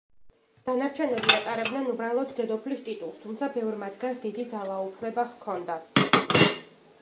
[0.67, 5.79] დანარჩენები ატარებდნენ უბრალოდ დედოფლის ტიტულს, თუმცა ბევრ მათგანს დიდი ძალაუფლება ჰქონდა.